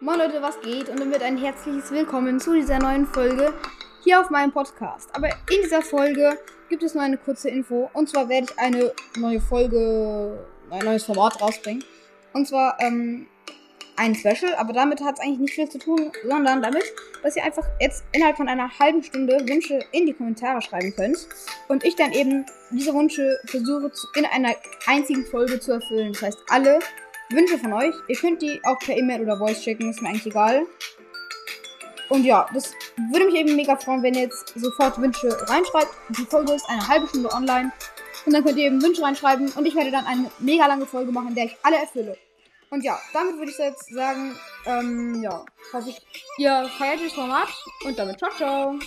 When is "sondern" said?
16.24-16.62